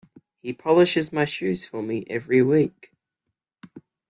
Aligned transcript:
He 0.41 0.51
polishes 0.51 1.13
my 1.13 1.25
shoes 1.25 1.63
for 1.67 1.83
me 1.83 2.05
every 2.09 2.41
week. 2.41 2.91